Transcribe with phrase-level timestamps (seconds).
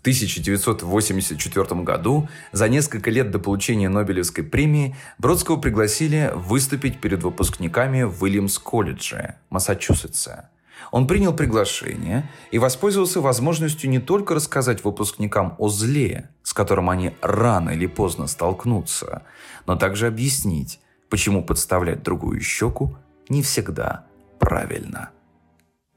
[0.00, 8.22] 1984 году, за несколько лет до получения Нобелевской премии, Бродского пригласили выступить перед выпускниками в
[8.22, 10.48] Уильямс-колледже, Массачусетса.
[10.90, 17.12] Он принял приглашение и воспользовался возможностью не только рассказать выпускникам о зле, с которым они
[17.20, 19.22] рано или поздно столкнутся,
[19.66, 20.80] но также объяснить,
[21.10, 22.96] почему подставлять другую щеку
[23.28, 24.06] не всегда
[24.38, 25.10] правильно.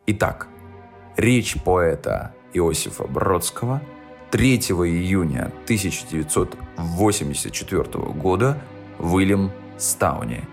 [0.06, 0.48] Итак,
[1.16, 3.82] речь поэта Иосифа Бродского
[4.34, 7.84] 3 июня 1984
[8.16, 8.60] года
[8.98, 10.48] Уильям Стауне.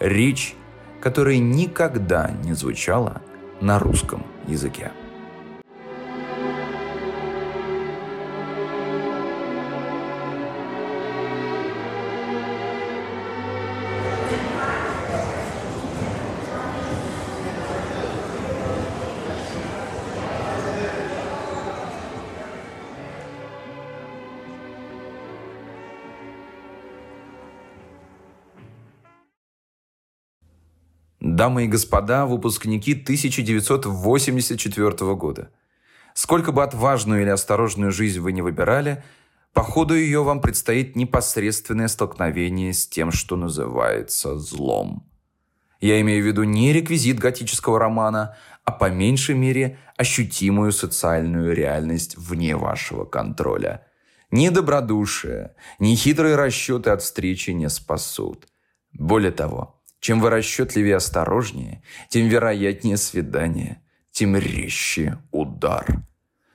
[0.00, 0.54] Речь,
[1.00, 3.22] которая никогда не звучала
[3.62, 4.92] на русском языке.
[31.42, 35.50] Дамы и господа, выпускники 1984 года.
[36.14, 39.02] Сколько бы отважную или осторожную жизнь вы не выбирали,
[39.52, 45.10] по ходу ее вам предстоит непосредственное столкновение с тем, что называется злом.
[45.80, 52.16] Я имею в виду не реквизит готического романа, а по меньшей мере ощутимую социальную реальность
[52.16, 53.84] вне вашего контроля.
[54.30, 58.46] Ни добродушие, ни хитрые расчеты от встречи не спасут.
[58.92, 65.86] Более того, чем вы расчетливее и осторожнее, тем вероятнее свидание, тем резче удар.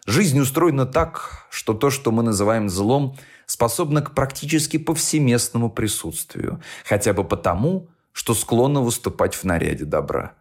[0.06, 7.14] Жизнь устроена так, что то, что мы называем злом, способно к практически повсеместному присутствию, хотя
[7.14, 10.34] бы потому, что склонно выступать в наряде добра.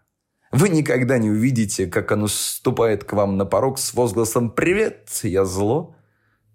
[0.51, 5.45] Вы никогда не увидите, как оно ступает к вам на порог с возгласом «Привет, я
[5.45, 5.95] зло»,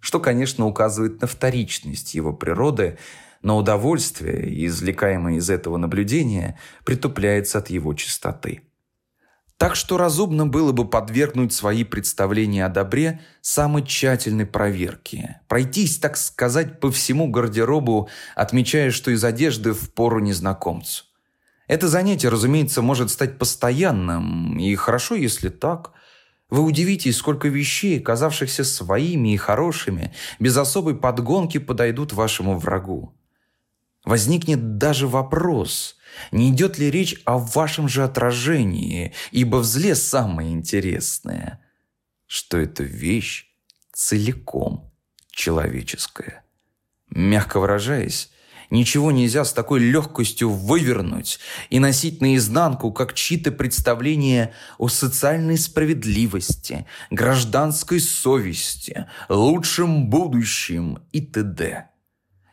[0.02, 2.98] что, конечно, указывает на вторичность его природы–
[3.42, 8.62] но удовольствие, извлекаемое из этого наблюдения, притупляется от его чистоты.
[9.62, 15.40] Так что разумно было бы подвергнуть свои представления о добре самой тщательной проверке.
[15.48, 21.04] Пройтись, так сказать, по всему гардеробу, отмечая, что из одежды в пору незнакомцу.
[21.68, 25.92] Это занятие, разумеется, может стать постоянным, и хорошо, если так.
[26.50, 33.14] Вы удивитесь, сколько вещей, казавшихся своими и хорошими, без особой подгонки подойдут вашему врагу.
[34.04, 35.96] Возникнет даже вопрос,
[36.32, 41.62] не идет ли речь о вашем же отражении, ибо в зле самое интересное,
[42.26, 43.46] что эта вещь
[43.94, 44.92] целиком
[45.30, 46.44] человеческая.
[47.12, 48.32] Мягко выражаясь,
[48.72, 51.40] ничего нельзя с такой легкостью вывернуть
[51.70, 61.91] и носить наизнанку, как чьи-то представления о социальной справедливости, гражданской совести, лучшем будущем и т.д.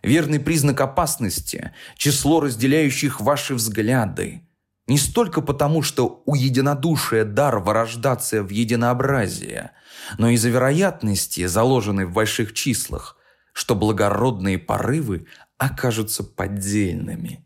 [0.03, 4.43] Верный признак опасности– число разделяющих ваши взгляды.
[4.87, 9.73] Не столько потому, что у единодушия дар вырождаться в единообразие,
[10.17, 13.17] но из-за вероятности, заложенной в больших числах,
[13.53, 15.27] что благородные порывы
[15.59, 17.45] окажутся поддельными.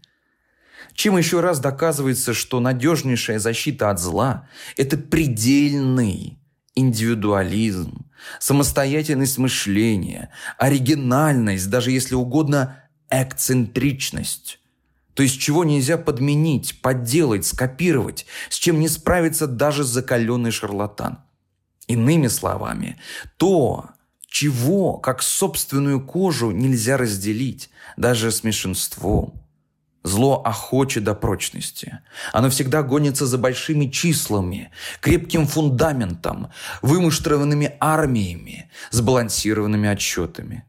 [0.95, 4.47] Чем еще раз доказывается, что надежнейшая защита от зла–
[4.77, 6.39] это предельный
[6.75, 8.07] индивидуализм,
[8.41, 14.59] самостоятельность мышления, оригинальность, даже если угодно, эксцентричность.
[15.15, 21.19] То есть чего нельзя подменить, подделать, скопировать, с чем не справится даже закаленный шарлатан.
[21.87, 22.99] Иными словами,
[23.37, 23.91] то,
[24.27, 29.42] чего, как собственную кожу, нельзя разделить, даже с меньшинством.
[30.03, 32.01] Зло охочет до прочности.
[32.33, 34.71] Оно всегда гонится за большими числами,
[35.01, 36.49] крепким фундаментом,
[36.83, 40.65] вымуштрованными армиями, сбалансированными отчетами.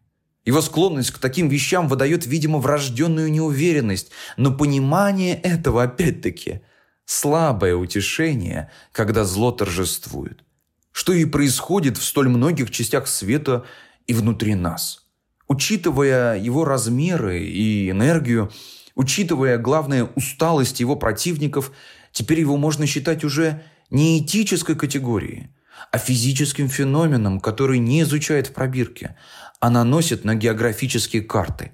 [0.45, 6.61] Его склонность к таким вещам выдает, видимо, врожденную неуверенность, но понимание этого, опять-таки,
[7.05, 10.44] слабое утешение, когда зло торжествует.
[10.91, 13.65] Что и происходит в столь многих частях света
[14.05, 15.07] и внутри нас.
[15.47, 18.51] Учитывая его размеры и энергию,
[18.95, 21.72] Учитывая, главное, усталость его противников,
[22.12, 25.50] теперь его можно считать уже не этической категорией,
[25.92, 29.16] а физическим феноменом, который не изучает в пробирке,
[29.60, 31.72] а наносит на географические карты.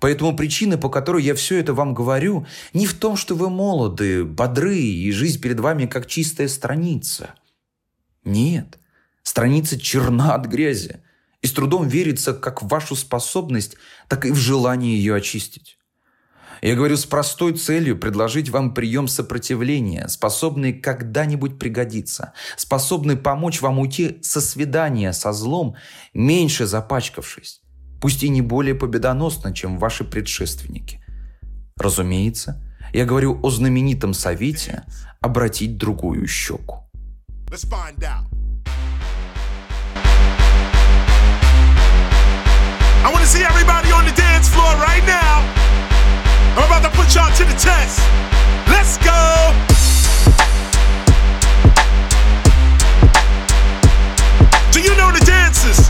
[0.00, 4.24] Поэтому причина, по которой я все это вам говорю, не в том, что вы молоды,
[4.24, 7.34] бодры, и жизнь перед вами как чистая страница.
[8.24, 8.78] Нет,
[9.22, 11.00] страница черна от грязи,
[11.40, 13.76] и с трудом верится как в вашу способность,
[14.08, 15.78] так и в желание ее очистить.
[16.62, 23.80] Я говорю с простой целью предложить вам прием сопротивления, способный когда-нибудь пригодиться, способный помочь вам
[23.80, 25.74] уйти со свидания со злом,
[26.14, 27.62] меньше запачкавшись,
[28.00, 31.04] пусть и не более победоносно, чем ваши предшественники.
[31.76, 32.62] Разумеется,
[32.92, 34.84] я говорю о знаменитом совете
[35.20, 36.88] обратить другую щеку.
[43.04, 45.61] I want see everybody on the dance floor right now.
[46.55, 47.99] I'm about to put y'all to the test.
[48.67, 49.17] Let's go.
[54.71, 55.87] Do you know the dances?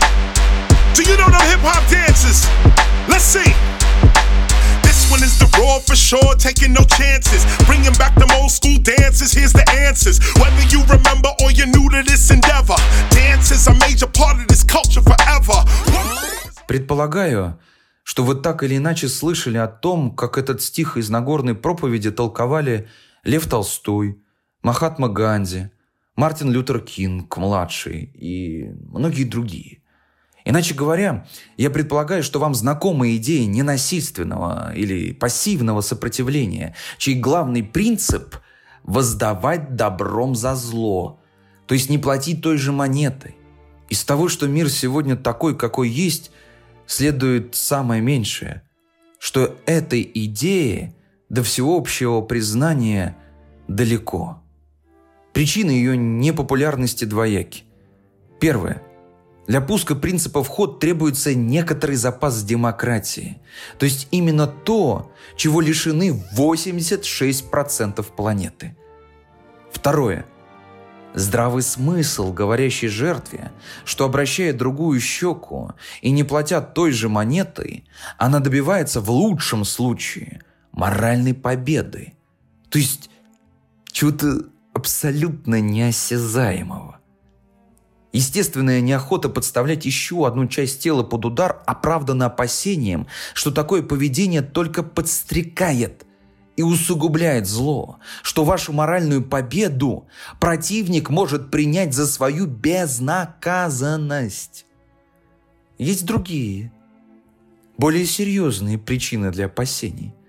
[0.94, 2.46] Do you know the hip hop dances?
[3.08, 3.54] Let's see
[5.10, 7.44] one is the raw for sure, taking no chances.
[7.66, 10.20] Bringing back them old school dances, here's the answers.
[10.36, 12.76] Whether you remember or you're new to this endeavor,
[13.10, 15.64] dance is a major part of this culture forever.
[16.66, 17.54] Предполагаю,
[18.03, 22.87] что вы так или иначе слышали о том, как этот стих из Нагорной проповеди толковали
[23.23, 24.21] Лев Толстой,
[24.61, 25.71] Махатма Ганди,
[26.15, 29.79] Мартин Лютер Кинг, младший и многие другие.
[30.45, 38.37] Иначе говоря, я предполагаю, что вам знакома идея ненасильственного или пассивного сопротивления, чей главный принцип–
[38.83, 41.19] воздавать добром за зло,
[41.65, 43.35] то есть не платить той же монетой.
[43.89, 46.31] Из того, что мир сегодня такой, какой есть,
[46.85, 48.63] следует самое меньшее,
[49.19, 50.95] что этой идее
[51.29, 53.17] до всеобщего признания
[53.67, 54.41] далеко.
[55.33, 57.63] Причины ее непопулярности двояки.
[58.39, 58.81] Первое–
[59.47, 63.41] для пуска принципа в ход требуется некоторый запас демократии.
[63.77, 68.77] То есть именно то, чего лишены 86% планеты.
[69.71, 70.25] Второе.
[71.15, 73.51] Здравый смысл, говорящий жертве,
[73.85, 77.85] что обращая другую щеку и не платя той же монетой,
[78.17, 82.13] она добивается в лучшем случае моральной победы.
[82.69, 83.11] То есть
[83.91, 86.99] чего-то абсолютно неосязаемого.
[88.11, 94.81] Естественная неохота подставлять еще одну часть тела под удар оправдана опасением, что такое поведение только
[94.81, 96.05] подстрекает
[96.55, 100.07] и усугубляет зло, что вашу моральную победу
[100.39, 104.65] противник может принять за свою безнаказанность.
[105.77, 106.71] Есть другие,
[107.77, 110.13] более серьезные причины для опасений–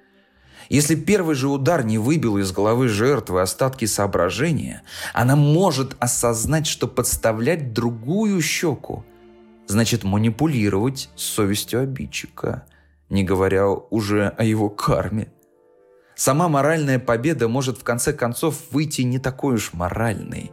[0.68, 4.82] если первый же удар не выбил из головы жертвы остатки соображения,
[5.12, 9.04] она может осознать, что подставлять другую щеку
[9.66, 12.66] значит манипулировать совестью обидчика,
[13.08, 15.28] не говоря уже о его карме.
[16.16, 20.52] Сама моральная победа может в конце концов выйти не такой уж моральной.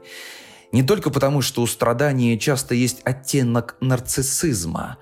[0.71, 4.97] Не только потому, что у страдания часто есть оттенок нарциссизма,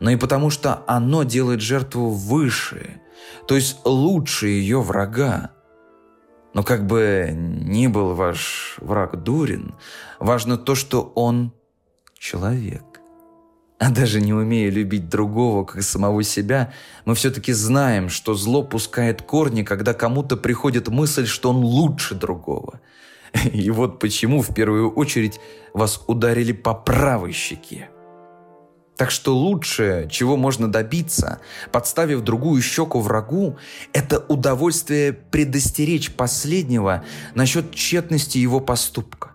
[0.00, 3.00] но и потому, что оно делает жертву выше–
[3.46, 5.50] то есть лучше ее врага.
[6.52, 9.74] Но как бы ни был ваш враг дурен,
[10.18, 11.52] важно то, что он
[12.16, 12.93] человек.
[13.78, 16.72] А даже не умея любить другого, как самого себя,
[17.04, 22.80] мы все-таки знаем, что зло пускает корни, когда кому-то приходит мысль, что он лучше другого.
[23.52, 25.40] И вот почему в первую очередь
[25.72, 27.90] вас ударили по правой щеке.
[28.96, 31.40] Так что лучшее, чего можно добиться,
[31.72, 33.58] подставив другую щеку врагу,
[33.92, 37.04] это удовольствие предостеречь последнего
[37.34, 39.32] насчет тщетности его поступка.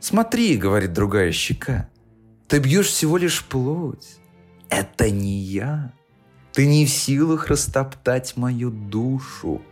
[0.00, 1.90] «Смотри»,— говорит другая щека,—
[2.52, 4.18] «ты бьешь всего лишь плоть.
[4.68, 5.94] Это не я.
[6.52, 9.62] Ты не в силах растоптать мою душу».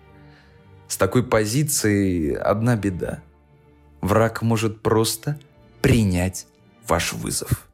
[0.89, 3.23] С такой позицией одна беда.
[4.01, 5.39] Враг может просто
[5.83, 6.47] принять
[6.89, 7.70] ваш вызов.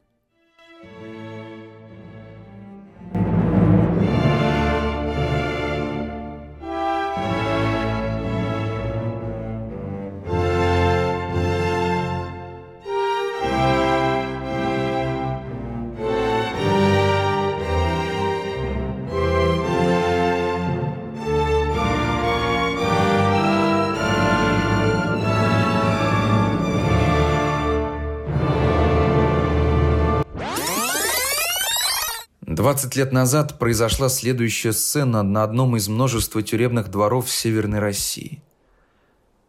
[32.67, 38.43] 20 лет назад произошла следующая сцена на одном из множества тюремных дворов в Северной России.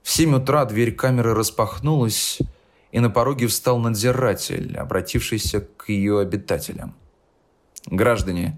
[0.04, 2.38] В 7 утра дверь камеры распахнулась,
[2.92, 6.94] и на пороге встал надзиратель, обратившийся к ее обитателям.
[7.86, 8.56] «Граждане,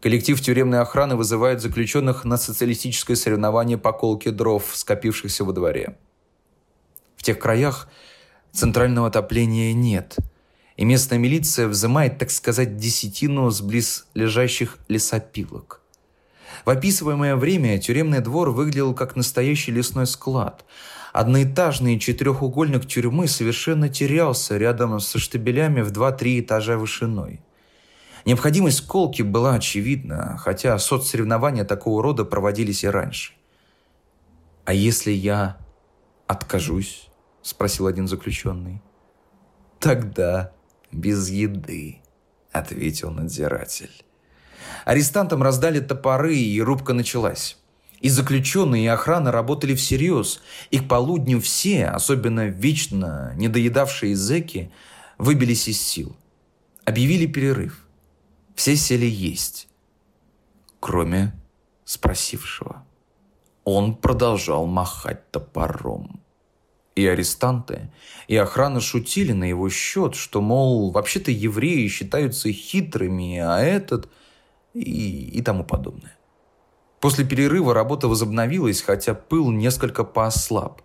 [0.00, 5.98] коллектив тюремной охраны вызывает заключенных на социалистическое соревнование по колке дров, скопившихся во дворе.
[7.16, 7.86] В тех краях
[8.50, 10.16] центрального отопления нет–
[10.80, 15.82] и местная милиция взимает, так сказать, десятину с близ лежащих лесопилок.
[16.64, 20.64] В описываемое время тюремный двор выглядел как настоящий лесной склад.
[21.12, 27.42] Одноэтажный четырехугольник тюрьмы совершенно терялся рядом со штабелями в 2-3 этажа вышиной.
[28.24, 33.34] Необходимость колки была очевидна, хотя соцсоревнования такого рода проводились и раньше.
[34.64, 35.58] «А если я
[36.26, 37.10] откажусь?»–
[37.42, 38.80] спросил один заключенный.
[39.78, 40.52] «Тогда
[40.92, 42.00] без еды»,–
[42.52, 44.04] ответил надзиратель.
[44.84, 47.56] Арестантам раздали топоры, и рубка началась.
[48.00, 54.72] И заключенные, и охрана работали всерьез, и к полудню все, особенно вечно недоедавшие зэки,
[55.18, 56.16] выбились из сил.
[56.84, 57.84] Объявили перерыв.
[58.54, 59.68] Все сели есть,
[60.80, 61.34] кроме
[61.84, 62.84] спросившего.
[63.64, 66.20] Он продолжал махать топором.
[66.96, 67.92] И арестанты,
[68.26, 74.08] и охрана шутили на его счет, что, мол, вообще-то евреи считаются хитрыми, а этот
[74.74, 76.16] и, и тому подобное.
[77.00, 80.82] После перерыва работа возобновилась, хотя пыл несколько поослаб.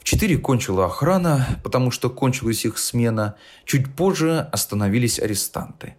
[0.00, 3.36] В четыре кончила охрана, потому что кончилась их смена.
[3.64, 5.96] Чуть позже остановились арестанты.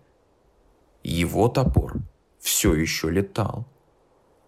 [1.03, 1.95] Его топор
[2.39, 3.65] все еще летал.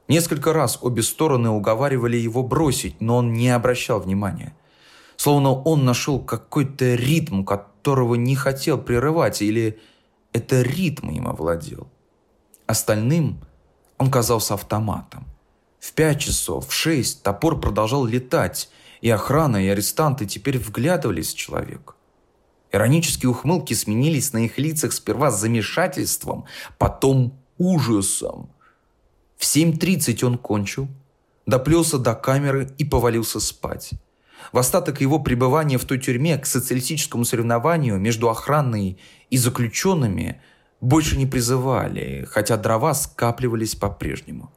[0.08, 4.56] Несколько раз обе стороны уговаривали его бросить, но он не обращал внимания.
[5.18, 9.80] Словно он нашел какой-то ритм, которого не хотел прерывать, или
[10.32, 11.88] это ритм им овладел.
[12.68, 13.40] Остальным
[13.98, 15.26] он казался автоматом.
[15.80, 18.70] В пять часов, в шесть топор продолжал летать,
[19.02, 21.94] и охрана, и арестанты теперь вглядывались в человека.
[22.72, 26.46] Иронические ухмылки сменились на их лицах сперва замешательством,
[26.78, 28.50] потом ужасом.
[29.38, 30.88] В 7.30 он кончил,
[31.46, 33.92] доплелся до камеры и повалился спать.
[34.52, 39.00] В остаток его пребывания в той тюрьме к социалистическому соревнованию между охраной
[39.30, 40.42] и заключенными
[40.80, 44.52] больше не призывали, хотя дрова скапливались по-прежнему.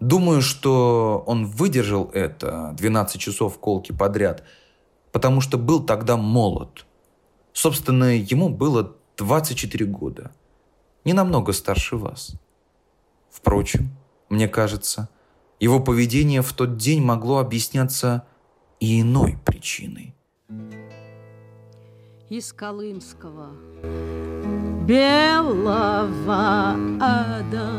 [0.00, 4.44] Думаю, что он выдержал это 12 часов колки подряд,
[5.10, 6.86] потому что был тогда молод.
[7.52, 10.30] Собственно, ему было 24 года.
[11.04, 12.34] Не намного старше вас.
[13.28, 13.90] Впрочем,
[14.28, 15.08] мне кажется,
[15.58, 18.24] его поведение в тот день могло объясняться
[18.80, 20.14] и иной причиной.
[22.30, 23.50] Из Колымского.
[24.86, 27.70] Белого ада.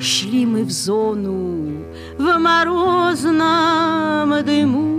[0.00, 1.84] Шли мы в зону
[2.18, 4.98] в морозном дыму.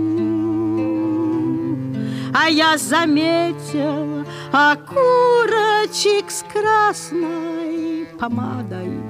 [2.32, 9.00] А я заметил окурочек с красной помадой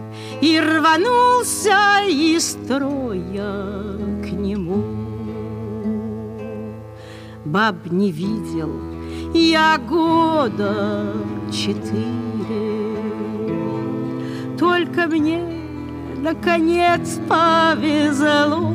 [0.41, 4.10] И рванулся из строя
[7.51, 8.71] Баб не видел.
[9.35, 11.17] Я года
[11.51, 12.97] четыре.
[14.57, 15.43] Только мне
[16.19, 18.73] наконец повезло.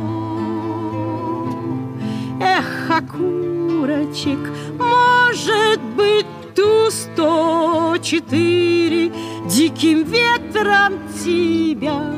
[2.42, 4.40] Эх, окурочек,
[4.78, 9.14] может быть, ту сто четыре
[9.48, 12.14] Диким ветром тебя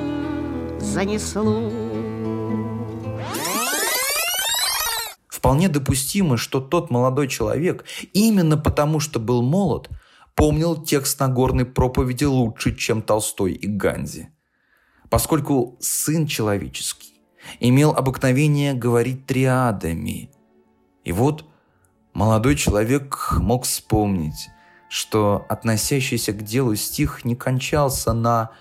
[0.79, 1.86] занесло.
[5.47, 9.87] Вполне допустимо, что тот молодой человек, именно потому что был молод,
[10.35, 14.27] помнил текст Нагорной проповеди лучше, чем Толстой и Ганзи.
[15.09, 17.13] Поскольку сын человеческий
[17.61, 20.31] имел обыкновение говорить триадами.
[21.05, 21.45] И вот
[22.13, 24.49] молодой человек мог вспомнить,
[24.89, 28.51] что относящийся к делу стих не кончался на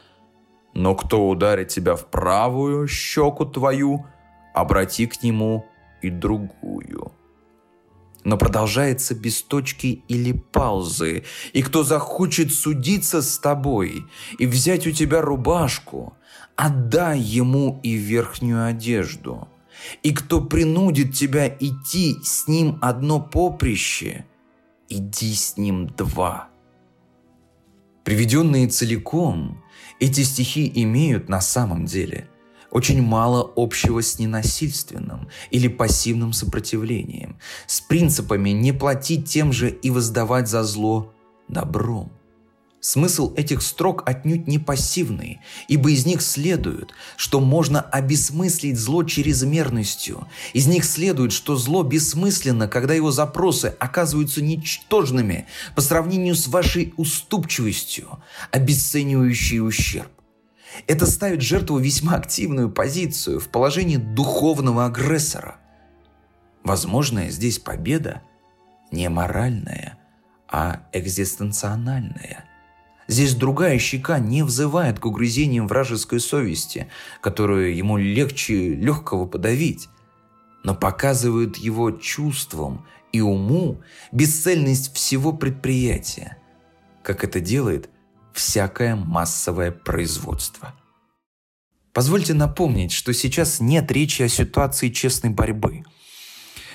[0.72, 4.06] «Но кто ударит тебя в правую щеку твою,
[4.54, 5.66] обрати к нему
[6.02, 7.12] и другую»
[8.26, 11.22] но продолжается без точки или паузы.
[11.52, 14.04] И кто захочет судиться с тобой
[14.40, 16.16] и взять у тебя рубашку,
[16.56, 19.46] отдай ему и верхнюю одежду.
[20.02, 24.26] И кто принудит тебя идти с ним одно поприще,
[24.88, 26.48] иди с ним два.
[28.02, 29.62] Приведенные целиком,
[30.00, 32.28] эти стихи имеют на самом деле
[32.76, 39.88] очень мало общего с ненасильственным или пассивным сопротивлением, с принципами не платить тем же и
[39.88, 41.14] воздавать за зло
[41.48, 42.12] добром.
[42.82, 50.28] Смысл этих строк отнюдь не пассивный, ибо из них следует, что можно обесмыслить зло чрезмерностью.
[50.52, 56.92] Из них следует, что зло бессмысленно, когда его запросы оказываются ничтожными по сравнению с вашей
[56.98, 58.18] уступчивостью,
[58.50, 60.10] обесценивающей ущерб.
[60.86, 65.56] Это ставит жертву весьма активную позицию в положении духовного агрессора.
[66.64, 68.22] Возможная здесь победа
[68.90, 69.98] не моральная,
[70.48, 72.44] а экзистенциональная–
[73.08, 76.88] Здесь другая щека не взывает к угрызениям вражеской совести,
[77.20, 79.88] которую ему легче легкого подавить,
[80.64, 83.80] но показывает его чувствам и уму
[84.10, 86.38] бесцельность всего предприятия,
[87.02, 87.88] как это делает
[88.36, 90.74] всякое массовое производство.
[91.92, 95.84] Позвольте напомнить, что сейчас нет речи о ситуации честной борьбы.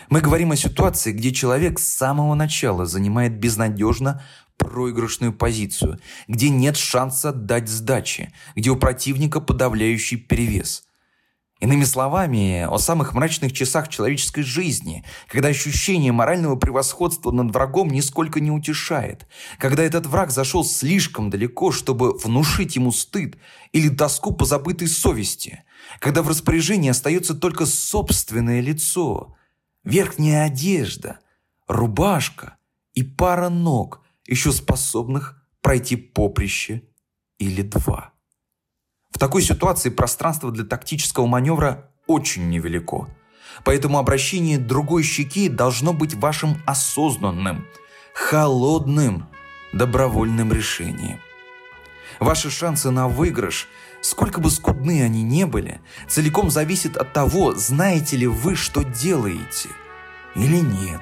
[0.10, 4.24] Мы говорим о ситуации, где человек с самого начала занимает безнадежно
[4.58, 10.84] проигрышную позицию, где нет шанса дать сдачи, где у противника подавляющий перевес.
[11.62, 18.40] Иными словами, о самых мрачных часах человеческой жизни, когда ощущение морального превосходства над врагом нисколько
[18.40, 19.28] не утешает,
[19.60, 23.38] когда этот враг зашел слишком далеко, чтобы внушить ему стыд
[23.74, 25.64] или тоску по забытой совести,
[26.00, 29.36] когда в распоряжении остается только собственное лицо,
[29.84, 31.20] верхняя одежда,
[31.68, 32.58] рубашка
[32.96, 36.82] и пара ног, еще способных пройти поприще
[37.38, 38.14] или два.
[39.12, 43.08] В такой ситуации пространство для тактического маневра очень невелико.
[43.64, 47.66] Поэтому обращение другой щеки должно быть вашим осознанным,
[48.14, 49.28] холодным,
[49.74, 51.20] добровольным решением.
[52.20, 53.68] Ваши шансы на выигрыш,
[54.02, 59.70] сколько бы скудны они не были, целиком зависят от того, знаете ли вы, что делаете
[60.36, 61.02] или нет.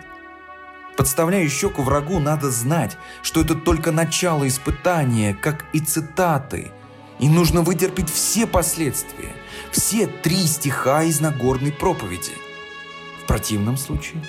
[0.98, 6.72] Подставляя щеку врагу, надо знать, что это только начало испытания, как и цитаты.
[7.20, 9.34] И нужно вытерпеть все последствия,
[9.72, 12.32] все три стиха из Нагорной проповеди.
[13.22, 14.24] В противном случае,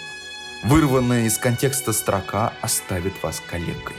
[0.65, 3.97] вырванная из контекста строка оставит вас калекой.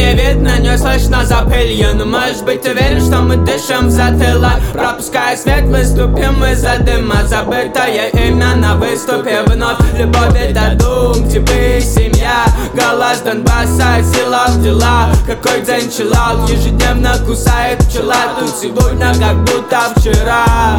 [0.00, 4.60] Не видно, не слышно за пылью Но может быть уверен, что мы дышим в затылок
[4.72, 7.26] Пропуская свет, выступим из-за дыма.
[7.26, 9.78] Забытое имя на выступе вновь.
[9.98, 12.44] Любовь это дум, типы, семья.
[12.74, 18.14] Голос Донбасса, сила в дела Какой день чилал, ежедневно кусает пчела.
[18.38, 20.78] Тут сегодня как будто вчера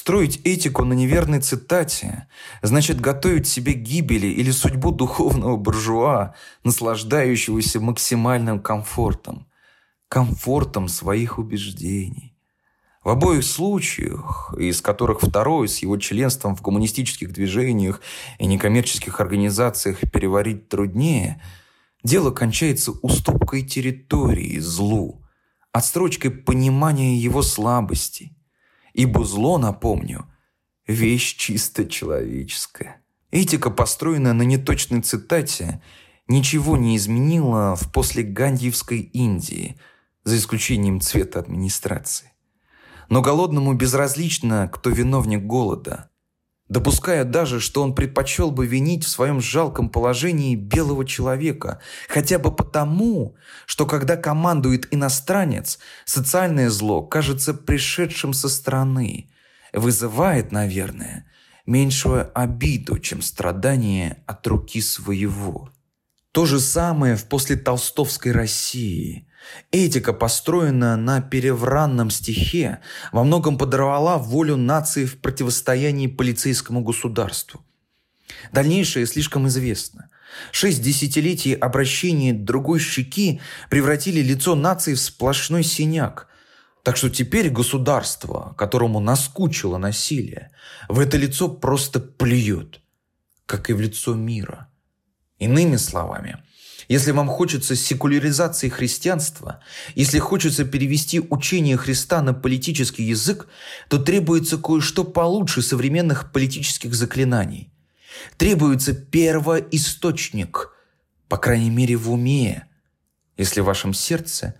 [0.00, 2.26] Строить этику на неверной цитате
[2.62, 6.32] значит готовить себе гибели или судьбу духовного буржуа,
[6.64, 9.46] наслаждающегося максимальным комфортом,
[10.08, 12.34] комфортом своих убеждений.
[13.04, 18.00] В обоих случаях, из которых второй с его членством в коммунистических движениях
[18.38, 21.42] и некоммерческих организациях переварить труднее,
[22.02, 25.22] дело кончается уступкой территории злу,
[25.72, 28.34] отстрочкой понимания его слабостей,
[28.92, 30.26] Ибо зло, напомню,
[30.86, 33.02] вещь чисто человеческая.
[33.30, 35.82] Этика, построенная на неточной цитате,
[36.26, 39.76] ничего не изменила в послегандиевской Индии,
[40.24, 42.32] за исключением цвета администрации.
[43.08, 46.10] Но голодному безразлично, кто виновник голода,
[46.70, 52.54] допуская даже, что он предпочел бы винить в своем жалком положении белого человека, хотя бы
[52.54, 53.34] потому,
[53.66, 59.28] что когда командует иностранец, социальное зло кажется пришедшим со стороны,
[59.72, 61.26] вызывает, наверное,
[61.66, 65.70] меньшую обиду, чем страдание от руки своего.
[66.30, 69.26] То же самое в послетолстовской России–
[69.72, 72.80] Этика, построенная на перевранном стихе,
[73.12, 77.64] во многом подорвала волю нации в противостоянии полицейскому государству.
[78.52, 80.10] Дальнейшее слишком известно.
[80.52, 86.28] Шесть десятилетий обращения другой щеки превратили лицо нации в сплошной синяк.
[86.82, 90.50] Так что теперь государство, которому наскучило насилие,
[90.88, 92.80] в это лицо просто плюет,
[93.46, 94.68] как и в лицо мира.
[95.38, 96.42] Иными словами–
[96.90, 99.60] если вам хочется секуляризации христианства,
[99.94, 103.46] если хочется перевести учение Христа на политический язык,
[103.88, 107.72] то требуется кое-что получше современных политических заклинаний.
[108.38, 110.72] Требуется первоисточник,
[111.28, 112.66] по крайней мере в уме,
[113.36, 114.56] если в вашем сердце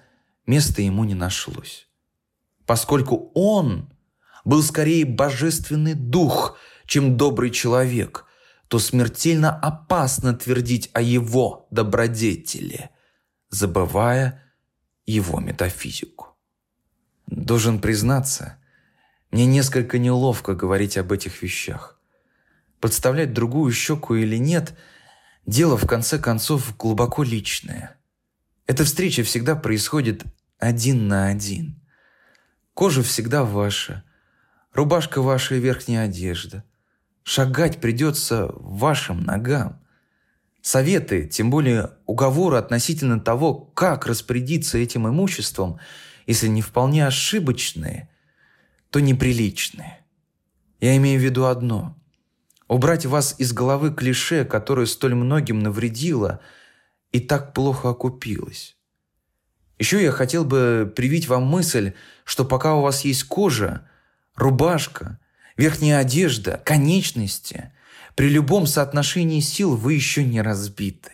[0.47, 1.89] места ему не нашлось.
[2.65, 3.93] Поскольку он
[4.45, 8.25] был скорее божественный дух, чем добрый человек–
[8.71, 12.91] то смертельно опасно твердить о его добродетели,
[13.49, 14.45] забывая
[15.07, 16.39] его метафизику.
[17.27, 18.59] Должен признаться,
[19.33, 22.01] мне несколько неловко говорить об этих вещах.
[22.79, 24.79] Подставлять другую щеку или нет–
[25.47, 27.99] дело, в конце концов, глубоко личное.
[28.69, 30.23] Эта встреча всегда происходит
[30.59, 31.83] один на один.
[32.73, 34.05] Кожа всегда ваша,
[34.73, 36.63] рубашка ваша и верхняя одежда–
[37.31, 39.79] Шагать придется вашим ногам.
[40.63, 45.79] Советы, тем более уговоры относительно того, как распорядиться этим имуществом,
[46.27, 48.11] если не вполне ошибочные,
[48.91, 50.05] то неприличные.
[50.81, 51.97] Я имею в виду одно.
[52.67, 56.41] Убрать вас из головы клише, которое столь многим навредило
[57.13, 58.77] и так плохо окупилось.
[59.79, 61.93] Еще я хотел бы привить вам мысль,
[62.25, 63.89] что пока у вас есть кожа,
[64.35, 65.20] рубашка,
[65.61, 67.73] верхняя одежда, конечности–
[68.21, 71.13] при любом соотношении сил вы еще не разбиты.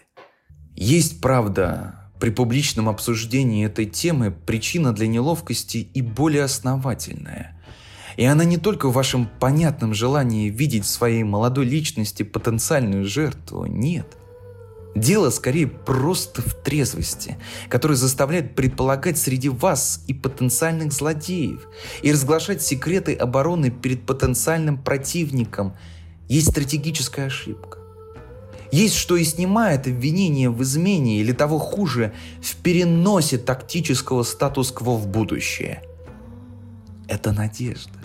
[0.74, 7.62] Есть, правда, при публичном обсуждении этой темы причина для неловкости и более основательная.
[8.16, 13.66] И она не только в вашем понятном желании видеть в своей молодой личности потенциальную жертву,
[13.66, 14.16] нет.
[14.96, 17.36] Дело скорее просто в трезвости,
[17.68, 21.68] которая заставляет предполагать среди вас и потенциальных злодеев,
[22.02, 25.76] и разглашать секреты обороны перед потенциальным противником–
[26.28, 27.78] есть стратегическая ошибка.
[28.72, 35.06] Есть, что и снимает обвинение в измене или того хуже, в переносе тактического статус-кво в
[35.06, 35.82] будущее.
[37.06, 37.95] Это надежда.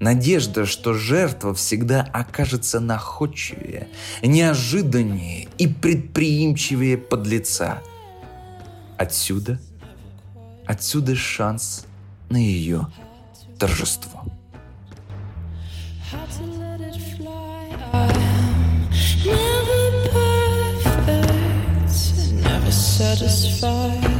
[0.00, 3.88] Надежда, что жертва всегда окажется находчивее,
[4.22, 7.82] неожиданнее и предприимчивее подлеца.
[8.96, 9.60] Отсюда,
[10.66, 11.84] отсюда шанс
[12.30, 12.86] на ее
[13.58, 14.24] торжество.
[22.98, 24.17] satisfied